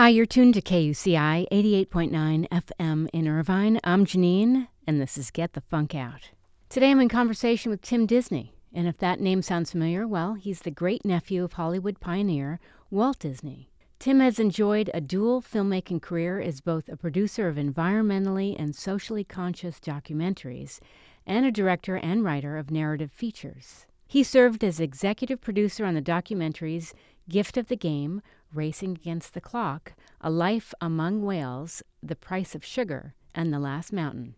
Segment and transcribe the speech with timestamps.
[0.00, 3.78] Hi, you're tuned to KUCI 88.9 FM in Irvine.
[3.84, 6.30] I'm Janine, and this is Get the Funk Out.
[6.70, 10.60] Today I'm in conversation with Tim Disney, and if that name sounds familiar, well, he's
[10.60, 12.58] the great nephew of Hollywood pioneer
[12.90, 13.68] Walt Disney.
[13.98, 19.22] Tim has enjoyed a dual filmmaking career as both a producer of environmentally and socially
[19.22, 20.80] conscious documentaries
[21.26, 23.84] and a director and writer of narrative features.
[24.06, 26.94] He served as executive producer on the documentaries
[27.28, 28.22] Gift of the Game,
[28.52, 33.92] Racing Against the Clock, A Life Among Whales, The Price of Sugar, and The Last
[33.92, 34.34] Mountain.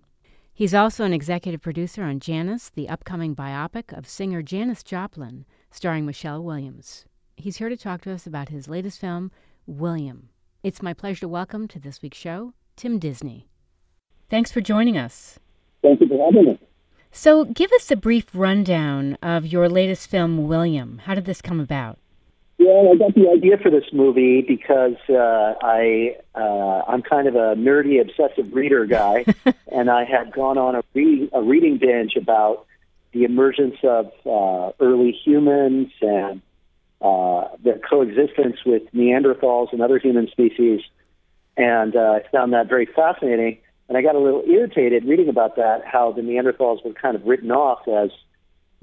[0.55, 6.05] He's also an executive producer on Janis, the upcoming biopic of singer Janis Joplin, starring
[6.05, 7.07] Michelle Williams.
[7.37, 9.31] He's here to talk to us about his latest film,
[9.67, 10.29] William.
[10.63, 13.49] It's my pleasure to welcome to this week's show Tim Disney.
[14.29, 15.39] Thanks for joining us.
[15.83, 16.61] Thank you for having me.
[17.11, 20.99] So, give us a brief rundown of your latest film, William.
[21.05, 21.99] How did this come about?
[22.65, 27.35] Well, I got the idea for this movie because uh, I uh, I'm kind of
[27.35, 29.25] a nerdy, obsessive reader guy,
[29.73, 32.67] and I had gone on a reading a reading binge about
[33.13, 36.41] the emergence of uh, early humans and
[37.01, 40.83] uh, their coexistence with Neanderthals and other human species,
[41.57, 43.59] and uh, I found that very fascinating.
[43.89, 47.27] And I got a little irritated reading about that, how the Neanderthals were kind of
[47.27, 48.11] written off as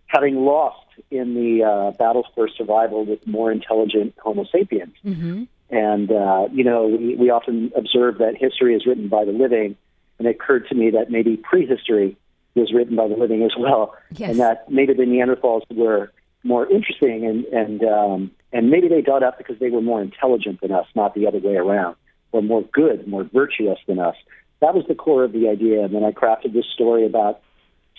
[0.10, 4.96] having lost in the uh, battles for survival with more intelligent Homo sapiens.
[5.06, 5.44] Mm-hmm.
[5.70, 9.78] And, uh, you know, we, we often observe that history is written by the living.
[10.18, 12.18] And it occurred to me that maybe prehistory
[12.56, 13.96] was written by the living as well.
[14.16, 14.32] Yes.
[14.32, 16.12] And that maybe the Neanderthals were
[16.44, 20.60] more interesting and, and, um, and maybe they got up because they were more intelligent
[20.62, 21.96] than us, not the other way around,
[22.32, 24.16] or more good, more virtuous than us.
[24.60, 25.84] That was the core of the idea.
[25.84, 27.42] And then I crafted this story about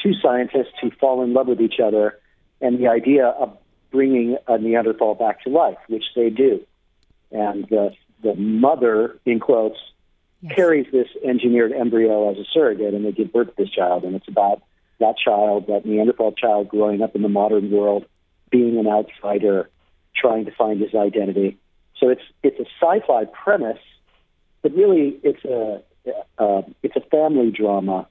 [0.02, 2.18] two scientists who fall in love with each other
[2.60, 3.56] and the idea of
[3.90, 6.60] bringing a Neanderthal back to life, which they do.
[7.32, 9.78] And the, the mother, in quotes,
[10.42, 10.54] Yes.
[10.56, 14.04] carries this engineered embryo as a surrogate, and they give birth to this child.
[14.04, 14.62] And it's about
[14.98, 18.06] that child, that Neanderthal child, growing up in the modern world,
[18.50, 19.68] being an outsider,
[20.16, 21.58] trying to find his identity.
[21.98, 23.78] So it's it's a sci-fi premise,
[24.62, 25.82] but really it's a
[26.38, 28.08] uh, it's a family drama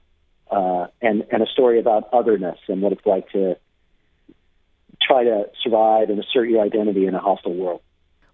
[0.50, 3.56] uh, and and a story about otherness and what it's like to
[5.00, 7.80] try to survive and assert your identity in a hostile world.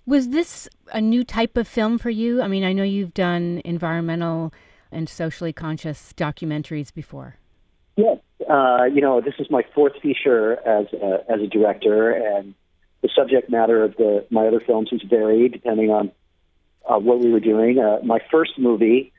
[0.07, 2.41] Was this a new type of film for you?
[2.41, 4.53] I mean, I know you've done environmental
[4.93, 7.37] and socially conscious documentaries before.
[7.97, 8.19] Yes,
[8.49, 12.55] uh, you know, this is my fourth feature as a, as a director, and
[13.03, 16.13] the subject matter of the my other films has varied depending on
[16.89, 17.79] uh, what we were doing.
[17.79, 19.13] Uh, my first movie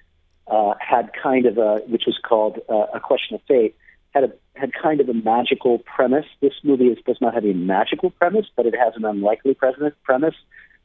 [0.50, 3.76] uh, had kind of a, which was called uh, A Question of Fate,
[4.14, 6.26] had a had kind of a magical premise.
[6.42, 9.94] This movie is, does not have a magical premise, but it has an unlikely premise.
[10.04, 10.36] premise.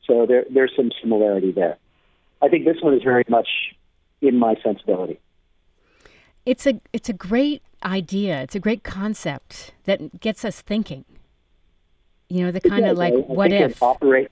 [0.06, 1.78] So there, there's some similarity there.
[2.43, 3.49] I think this one is very much
[4.21, 5.21] in my sensibility.
[6.45, 8.43] It's a it's a great idea.
[8.43, 11.05] It's a great concept that gets us thinking.
[12.28, 13.72] You know, the kind of like I- what if.
[13.72, 14.31] It operate,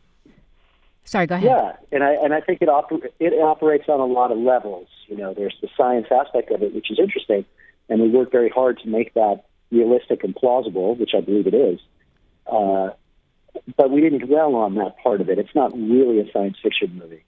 [1.11, 1.51] Sorry, go ahead.
[1.51, 4.87] yeah, and I and I think it oper- it operates on a lot of levels.
[5.09, 7.45] You know, there's the science aspect of it, which is interesting,
[7.89, 11.55] and we work very hard to make that realistic and plausible, which I believe it
[11.55, 11.81] is.
[12.47, 12.91] Uh,
[13.77, 15.41] but we didn't dwell on that part of it.
[15.41, 17.25] It's not really a science fiction movie.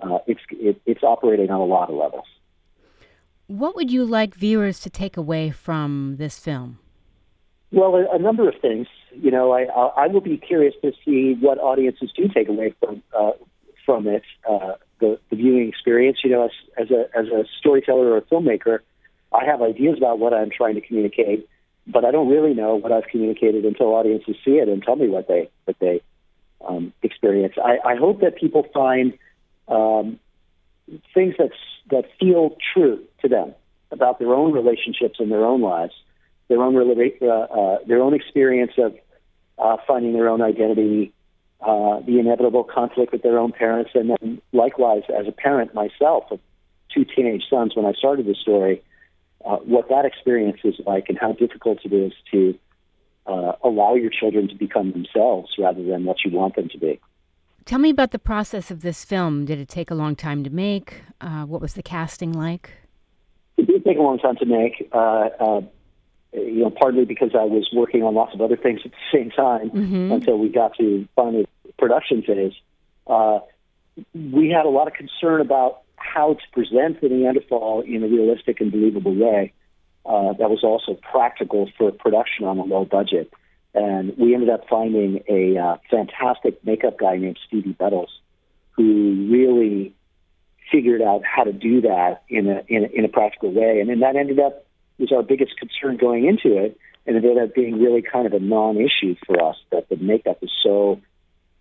[0.00, 2.24] Uh, it's it, it's operating on a lot of levels.
[3.46, 6.78] What would you like viewers to take away from this film?
[7.72, 8.86] Well, a, a number of things.
[9.20, 13.02] You know, I, I will be curious to see what audiences do take away from
[13.16, 13.32] uh,
[13.84, 16.18] from it, uh, the, the viewing experience.
[16.22, 18.80] You know, as, as a as a storyteller or a filmmaker,
[19.32, 21.48] I have ideas about what I'm trying to communicate,
[21.86, 25.08] but I don't really know what I've communicated until audiences see it and tell me
[25.08, 26.00] what they what they
[26.66, 27.54] um, experience.
[27.62, 29.18] I, I hope that people find
[29.68, 30.18] um,
[31.14, 31.50] things that
[31.90, 33.54] that feel true to them
[33.90, 35.94] about their own relationships and their own lives,
[36.48, 38.94] their own uh, uh, their own experience of
[39.58, 41.12] uh, finding their own identity,
[41.60, 46.24] uh, the inevitable conflict with their own parents, and then likewise as a parent myself
[46.30, 46.40] of
[46.92, 48.82] two teenage sons when I started the story,
[49.44, 52.58] uh, what that experience is like and how difficult it is to
[53.26, 56.98] uh, allow your children to become themselves rather than what you want them to be.
[57.64, 59.44] Tell me about the process of this film.
[59.44, 61.02] Did it take a long time to make?
[61.20, 62.70] Uh, what was the casting like?
[63.58, 64.88] It did take a long time to make.
[64.92, 65.60] Uh, uh,
[66.32, 69.30] you know, partly because I was working on lots of other things at the same
[69.30, 70.12] time Mhm.
[70.12, 71.46] until we got to finally
[71.78, 72.52] production phase.
[73.06, 73.40] Uh,
[74.14, 78.60] we had a lot of concern about how to present the Neanderthal in a realistic
[78.60, 79.52] and believable way.
[80.06, 83.32] Uh, that was also practical for production on a low budget.
[83.74, 88.20] And we ended up finding a uh, fantastic makeup guy named Stevie Bettles,
[88.70, 89.94] who really
[90.70, 93.80] figured out how to do that in a, in a, in a practical way.
[93.80, 94.66] And then that ended up
[94.98, 98.32] was our biggest concern going into it, and it ended up being really kind of
[98.32, 99.56] a non-issue for us.
[99.70, 101.00] That the makeup is so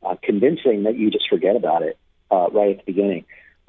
[0.03, 1.97] uh, convincing that you just forget about it
[2.31, 3.25] uh, right at the beginning.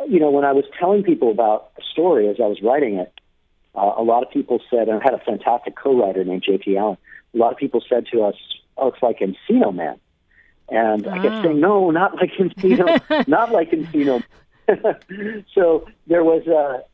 [0.08, 3.12] You know, when I was telling people about the story as I was writing it,
[3.74, 6.76] uh, a lot of people said, and I had a fantastic co-writer named J.T.
[6.76, 6.96] Allen.
[7.34, 8.34] A lot of people said to us,
[8.76, 9.98] "Oh, it's like Encino Man,"
[10.68, 14.22] and I kept saying, "No, not like Encino, not like Encino."
[15.54, 16.84] so there was a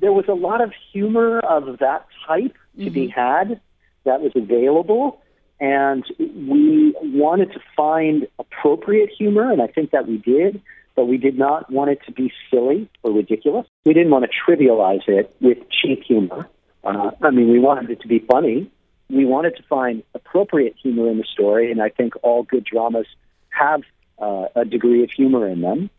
[0.00, 2.94] there was a lot of humor of that type to mm-hmm.
[2.94, 3.60] be had
[4.04, 5.20] that was available,
[5.60, 10.62] and we wanted to find appropriate humor, and I think that we did.
[10.94, 13.66] But we did not want it to be silly or ridiculous.
[13.84, 16.48] We didn't want to trivialize it with cheap humor.
[16.82, 18.70] Uh, I mean, we wanted it to be funny.
[19.10, 23.06] We wanted to find appropriate humor in the story, and I think all good dramas
[23.50, 23.82] have
[24.18, 25.90] uh, a degree of humor in them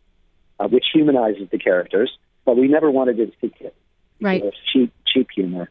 [0.60, 2.18] uh, which humanizes the characters,
[2.48, 3.70] but we never wanted it to be
[4.20, 4.44] right.
[4.74, 5.70] cheap, cheap humor.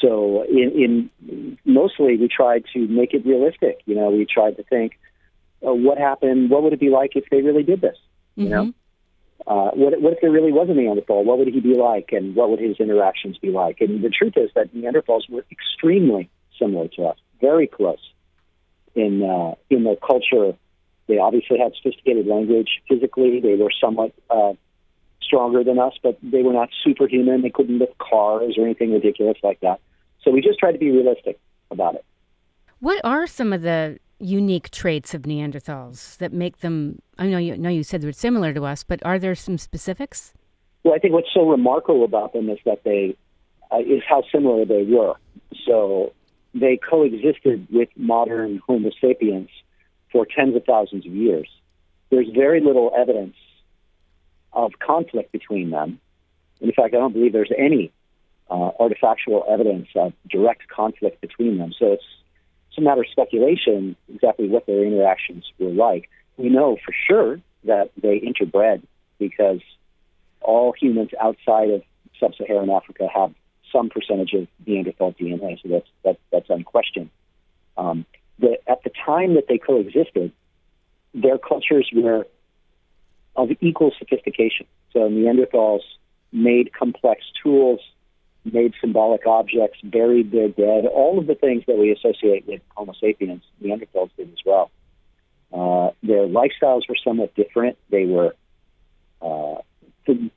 [0.00, 3.82] So in, in mostly we tried to make it realistic.
[3.86, 4.98] You know, we tried to think,
[5.64, 6.50] uh, what happened?
[6.50, 7.96] What would it be like if they really did this?
[8.34, 8.52] You mm-hmm.
[8.52, 8.72] know,
[9.46, 11.24] uh, what, what if there really was a Neanderthal?
[11.24, 13.80] What would he be like, and what would his interactions be like?
[13.80, 16.28] And the truth is that Neanderthals were extremely
[16.58, 18.00] similar to us, very close
[18.94, 20.56] in uh, in their culture,
[21.06, 22.82] they obviously had sophisticated language.
[22.88, 24.54] Physically, they were somewhat uh,
[25.34, 27.42] stronger than us, but they were not superhuman.
[27.42, 29.80] They couldn't lift cars or anything ridiculous like that.
[30.22, 31.38] So we just tried to be realistic
[31.70, 32.04] about it.
[32.78, 37.00] What are some of the unique traits of Neanderthals that make them?
[37.18, 40.32] I know you know you said they're similar to us, but are there some specifics?
[40.84, 43.16] Well, I think what's so remarkable about them is that they
[43.72, 45.14] uh, is how similar they were.
[45.66, 46.12] So
[46.54, 49.48] they coexisted with modern Homo sapiens
[50.12, 51.48] for tens of thousands of years.
[52.10, 53.34] There's very little evidence
[54.54, 56.00] of conflict between them.
[56.60, 57.92] In fact, I don't believe there's any
[58.50, 61.72] uh, artifactual evidence of direct conflict between them.
[61.78, 62.04] So it's,
[62.68, 66.08] it's a matter of speculation exactly what their interactions were like.
[66.36, 68.82] We know for sure that they interbred
[69.18, 69.60] because
[70.40, 71.82] all humans outside of
[72.20, 73.32] sub-Saharan Africa have
[73.72, 77.10] some percentage of Neanderthal DNA, so that's that's, that's unquestioned.
[77.76, 78.06] Um,
[78.38, 80.32] that at the time that they coexisted,
[81.14, 82.26] their cultures were
[83.36, 84.66] of equal sophistication.
[84.92, 85.80] So Neanderthals
[86.32, 87.80] made complex tools,
[88.44, 92.92] made symbolic objects, buried their dead, all of the things that we associate with Homo
[93.00, 94.70] sapiens, Neanderthals did as well.
[95.52, 97.78] Uh, their lifestyles were somewhat different.
[97.90, 98.34] They were
[99.22, 99.56] uh,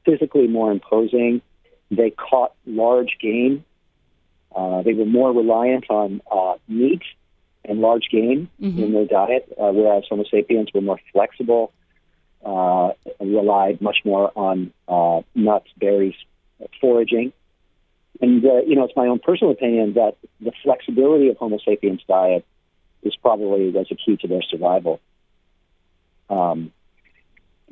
[0.06, 1.42] physically more imposing.
[1.90, 3.66] They caught large game.
[4.56, 7.02] Uh, they were more reliant on uh, meat
[7.66, 8.82] and large game mm-hmm.
[8.82, 11.74] in their diet, uh, whereas Homo sapiens were more flexible,
[12.46, 16.16] uh, relied much more on uh, nuts, berries,
[16.80, 17.34] foraging.
[18.22, 22.02] And, uh, you know, it's my own personal opinion that the flexibility of Homo sapiens'
[22.08, 22.46] diet
[23.04, 25.00] is probably was a key to their survival.
[26.30, 26.72] Um,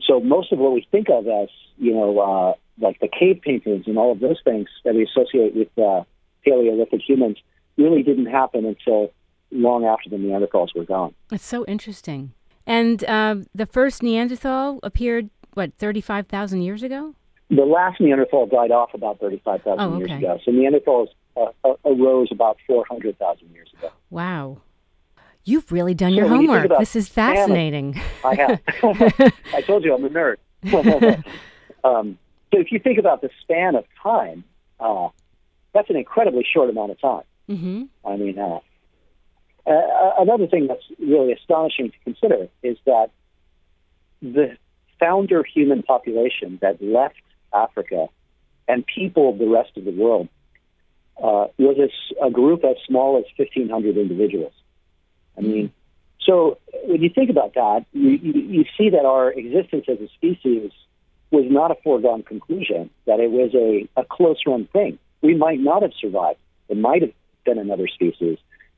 [0.01, 3.87] so most of what we think of as, you know, uh, like the cave paintings
[3.87, 6.03] and all of those things that we associate with uh,
[6.43, 7.37] Paleolithic humans
[7.77, 9.11] really didn't happen until
[9.51, 11.13] long after the Neanderthals were gone.
[11.31, 12.33] It's so interesting.
[12.67, 17.15] And uh, the first Neanderthal appeared, what, 35,000 years ago?
[17.49, 19.97] The last Neanderthal died off about 35,000 oh, okay.
[19.97, 20.39] years ago.
[20.43, 21.07] So Neanderthals
[21.37, 23.91] uh, uh, arose about 400,000 years ago.
[24.09, 24.61] Wow.
[25.43, 26.71] You've really done your homework.
[26.71, 28.01] You this is fascinating.
[28.23, 28.61] I have.
[29.53, 30.37] I told you I'm a nerd.
[31.83, 32.17] um,
[32.51, 34.43] so if you think about the span of time,
[34.79, 35.09] uh,
[35.71, 37.23] that's an incredibly short amount of time.
[37.47, 37.83] Mm-hmm.
[38.07, 38.59] I mean, uh,
[39.67, 43.09] uh, another thing that's really astonishing to consider is that
[44.21, 44.57] the
[44.99, 47.21] founder human population that left
[47.53, 48.07] Africa
[48.67, 50.29] and peopled the rest of the world
[51.17, 54.53] uh, was a, a, group as small as 1,500 individuals.
[55.37, 55.71] I mean,
[56.21, 60.07] so when you think about that, you, you, you see that our existence as a
[60.09, 60.71] species
[61.31, 64.99] was not a foregone conclusion, that it was a, a close run thing.
[65.21, 66.39] We might not have survived.
[66.69, 67.11] It might have
[67.45, 68.37] been another species.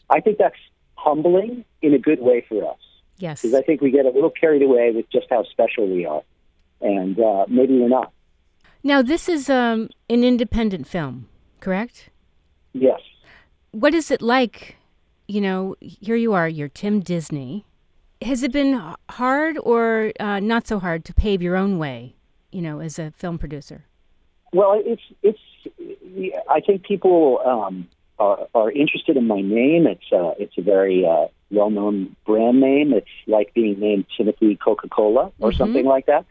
[0.10, 0.56] I think that's
[0.98, 2.78] humbling in a good way for us.
[3.18, 3.42] Yes.
[3.42, 6.22] Because I think we get a little carried away with just how special we are.
[6.82, 8.12] And uh, maybe we're not.
[8.84, 11.28] Now, this is um, an independent film,
[11.60, 12.10] correct?
[12.74, 13.00] Yes.
[13.72, 14.76] What is it like?
[15.28, 17.66] You know, here you are, you're Tim Disney.
[18.22, 22.16] Has it been hard or uh, not so hard to pave your own way,
[22.52, 23.86] you know, as a film producer?
[24.54, 25.40] Well, it's, it's,
[26.50, 27.88] I think people, um,
[28.20, 29.88] are, are interested in my name.
[29.88, 32.94] It's uh, it's a very uh, well known brand name.
[32.94, 35.58] It's like being named Timothy Coca Cola or mm-hmm.
[35.58, 36.26] something like that.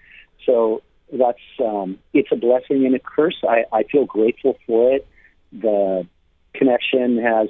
[0.44, 3.42] So that's um, it's a blessing and a curse.
[3.48, 5.06] I, I feel grateful for it.
[5.52, 6.06] The
[6.54, 7.48] connection has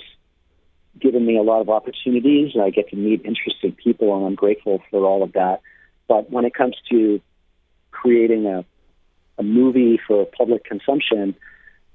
[1.01, 2.53] given me a lot of opportunities.
[2.61, 5.61] I get to meet interesting people, and I'm grateful for all of that.
[6.09, 7.21] But when it comes to
[7.91, 8.65] creating a,
[9.39, 11.35] a movie for public consumption,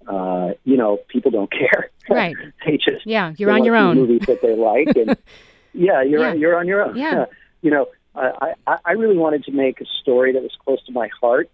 [0.07, 1.89] uh, you know, people don't care.
[2.09, 2.35] Right.
[2.65, 3.95] they just yeah, you're on your own.
[3.97, 5.17] Movies that they like, and
[5.73, 6.33] yeah, you're Yeah.
[6.33, 6.95] you're on your own.
[6.95, 7.25] Yeah.
[7.61, 10.91] you know, I, I I really wanted to make a story that was close to
[10.91, 11.49] my heart,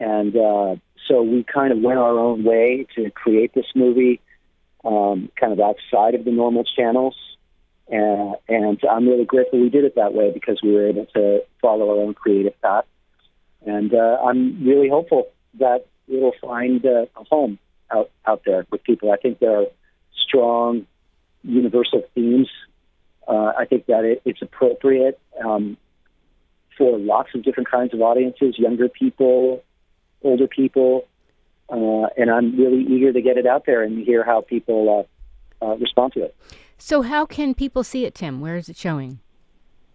[0.00, 0.76] and uh,
[1.08, 4.20] so we kind of went our own way to create this movie,
[4.84, 7.16] um, kind of outside of the normal channels.
[7.92, 11.42] Uh, and I'm really grateful we did it that way because we were able to
[11.60, 12.84] follow our own creative path.
[13.66, 17.58] And uh, I'm really hopeful that it'll find uh, a home
[17.92, 19.12] out out there with people.
[19.12, 19.66] I think there are
[20.26, 20.86] strong
[21.42, 22.48] universal themes.
[23.26, 25.76] Uh, I think that it, it's appropriate um,
[26.76, 29.62] for lots of different kinds of audiences, younger people,
[30.22, 31.06] older people,
[31.68, 35.06] uh, and I'm really eager to get it out there and hear how people
[35.62, 36.36] uh, uh, respond to it.
[36.78, 38.40] So, how can people see it, Tim?
[38.40, 39.20] Where is it showing?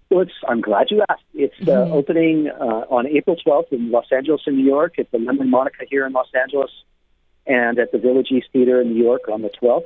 [0.10, 1.24] Well, it's, I'm glad you asked.
[1.34, 1.92] It's uh, Mhm.
[1.92, 5.84] opening uh, on April 12th in Los Angeles and New York at the Laemmle Monica
[5.90, 6.72] here in Los Angeles
[7.48, 9.86] and at the Village East Theater in New York on the 12th.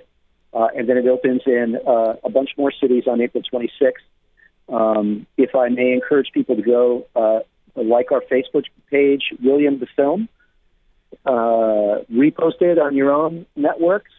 [0.54, 3.94] Uh, and then it opens in uh, a bunch more cities on April 26th.
[4.68, 7.40] Um, if I may encourage people to go uh,
[7.76, 10.28] like our Facebook page, William the Film,
[11.26, 14.12] uh, repost it on your own networks.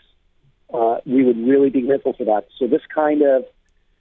[0.72, 2.46] Uh, we would really be grateful for that.
[2.58, 3.44] So this kind of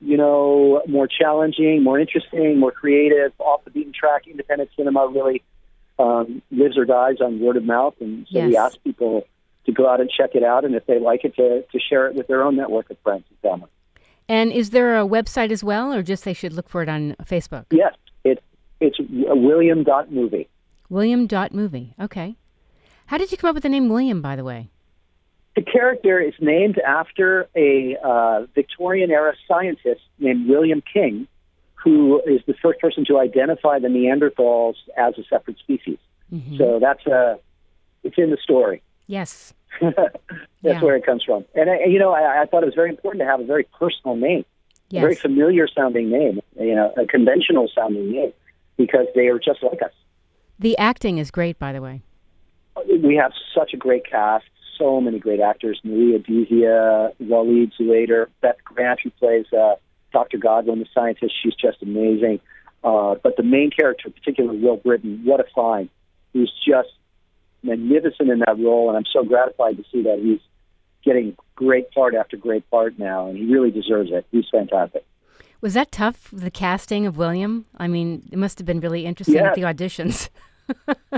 [0.01, 5.43] you know, more challenging, more interesting, more creative, off the beaten track independent cinema really
[6.01, 7.95] um, lives or dies on word of mouth.
[7.99, 9.27] And so we ask people
[9.65, 12.07] to go out and check it out, and if they like it, to, to share
[12.07, 13.69] it with their own network of friends and family.
[14.27, 17.15] And is there a website as well, or just they should look for it on
[17.23, 17.65] Facebook?
[17.71, 17.93] Yes,
[18.23, 18.41] it's
[18.79, 20.47] it's William dot movie.
[20.89, 21.93] William dot movie.
[21.99, 22.35] Okay.
[23.07, 24.69] How did you come up with the name William, by the way?
[25.55, 31.27] The character is named after a uh, Victorian era scientist named William King,
[31.83, 35.97] who is the first person to identify the Neanderthals as a separate species.
[36.31, 36.57] Mhm.
[36.57, 37.37] So that's uh,
[38.03, 38.81] it's in the story.
[39.07, 39.53] Yes.
[39.81, 39.95] That's
[40.63, 40.81] Yeah.
[40.83, 41.45] where it comes from.
[41.55, 43.63] And I, you know, I, I thought it was very important to have a very
[43.79, 44.45] personal name,
[44.93, 48.33] a very familiar sounding name, you know, a conventional sounding name,
[48.77, 49.91] because they are just like us.
[50.59, 52.01] The acting is great, by the way.
[53.03, 54.45] We have such a great cast,
[54.77, 59.75] so many great actors: Maria Dizzia, Waleed Zuaiter, Beth Grant, who plays uh,
[60.11, 60.37] Dr.
[60.37, 61.33] Godwin, the scientist.
[61.41, 62.39] She's just amazing.
[62.83, 65.89] Uh, but the main character, particularly Will Brittain, what a find!
[66.33, 66.89] He's just
[67.63, 70.39] magnificent in that role, and I'm so gratified to see that he's
[71.05, 74.25] getting great part after great part now, and he really deserves it.
[74.31, 75.05] He's fantastic.
[75.61, 77.65] Was that tough, the casting of William?
[77.77, 79.49] I mean, it must have been really interesting Yeah.
[79.49, 80.29] at the auditions.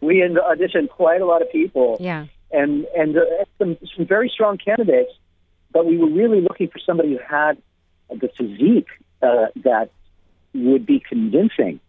[0.00, 2.26] We auditioned quite a lot of people, yeah.
[2.50, 3.20] and and uh,
[3.58, 5.10] some some very strong candidates,
[5.72, 7.58] but we were really looking for somebody who had
[8.10, 8.88] the physique
[9.22, 9.90] uh, that
[10.54, 11.80] would be convincing,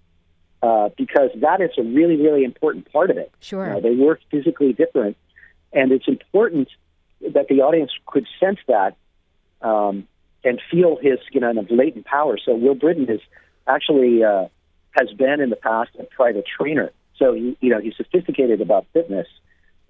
[0.61, 3.31] uh, because that is a really really important part of it.
[3.39, 3.65] Sure.
[3.65, 5.17] You know, they were physically different,
[5.73, 6.69] and it's important
[7.33, 8.95] that the audience could sense that
[9.61, 10.07] um,
[10.43, 12.37] and feel his you know latent power.
[12.43, 13.21] So Will Brittain is
[13.67, 14.47] actually uh,
[14.91, 18.87] has been in the past a private trainer, so he, you know he's sophisticated about
[18.93, 19.27] fitness,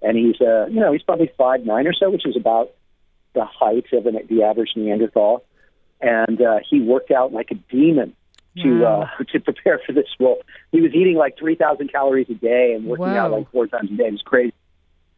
[0.02, 2.72] and he's uh, you know he's probably five nine or so, which is about
[3.34, 5.42] the height of an, the average Neanderthal,
[6.02, 8.14] and uh, he worked out like a demon
[8.62, 9.08] to Wow.
[9.18, 10.42] uh, to prepare for this role.
[10.72, 13.90] He was eating like three thousand calories a day and working out like four times
[13.90, 14.06] a day.
[14.08, 14.52] It was crazy.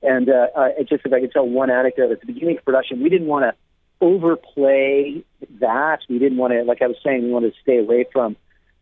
[0.03, 3.03] And uh, uh, just if I could tell one anecdote at the beginning of production,
[3.03, 3.55] we didn't want to
[4.05, 5.25] overplay
[5.61, 6.00] that.
[6.09, 8.37] We didn't want to, like I was saying, we wanted to stay away from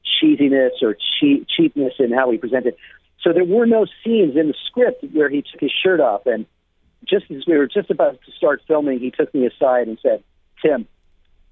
[0.04, 2.74] cheesiness or cheap, cheapness in how we presented.
[3.22, 6.26] So there were no scenes in the script where he took his shirt off.
[6.26, 6.44] And
[7.06, 10.22] just as we were just about to start filming, he took me aside and said,
[10.60, 10.88] "Tim,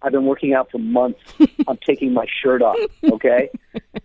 [0.02, 1.21] I've been working out for months.
[1.69, 3.50] I'm taking my shirt off, okay?"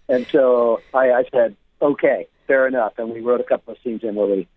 [0.10, 4.04] and so I, I said, "Okay, fair enough." And we wrote a couple of scenes
[4.04, 4.48] in where we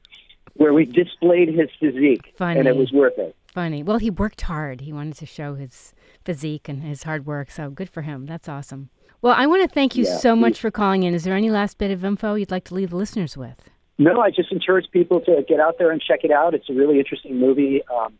[0.54, 2.58] where we displayed his physique, Funny.
[2.58, 3.34] and it was worth it.
[3.54, 3.82] Funny.
[3.82, 4.80] Well, he worked hard.
[4.82, 7.50] He wanted to show his physique and his hard work.
[7.50, 8.26] So good for him.
[8.26, 8.90] That's awesome.
[9.22, 11.14] Well, I want to thank you Yeah, so much for calling in.
[11.14, 13.68] Is there any last bit of info you'd like to leave the listeners with?
[13.98, 16.54] No, I just encourage people to get out there and check it out.
[16.54, 18.14] It's a really interesting movie, um,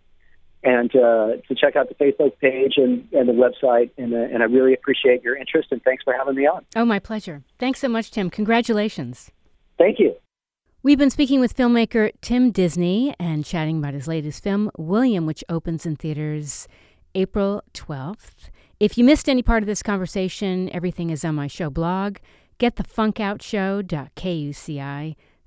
[0.69, 3.91] and uh, to check out the Facebook page and, and the website.
[3.97, 6.67] And, uh, and I really appreciate your interest, and thanks for having me on.
[6.77, 7.43] Oh, my pleasure.
[7.59, 8.29] Thanks so much, Tim.
[8.29, 9.31] Congratulations.
[9.79, 10.15] Thank you.
[10.83, 15.43] We've been speaking with filmmaker Tim Disney and chatting about his latest film, William, which
[15.49, 16.69] opens in theaters
[17.15, 18.51] April 12th.
[18.79, 22.19] If you missed any part of this conversation, everything is on my show blog,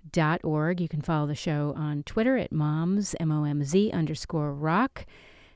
[0.10, 0.82] getthefunkoutshow.kuci.org.
[0.82, 5.06] You can follow the show on Twitter at moms, M-O-M-Z underscore rock.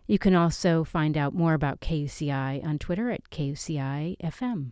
[0.08, 4.72] You can also find out more about KUCI on Twitter at KUCI FM.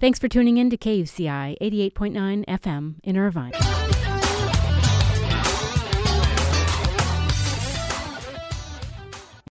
[0.00, 3.52] Thanks for tuning in to KUCI 88.9 FM in Irvine.